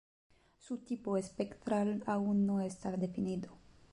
Su 0.57 0.79
tipo 0.79 1.15
espectral 1.15 2.01
aún 2.07 2.47
no 2.47 2.59
está 2.59 2.89
definido. 2.97 3.51